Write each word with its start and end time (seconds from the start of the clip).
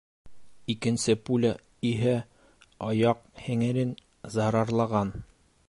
Икенсе 0.73 1.13
пуля 1.27 1.51
иһә 1.89 2.13
аяҡ 2.87 3.21
һеңерен 3.43 3.95
зарарлаған. 4.37 5.15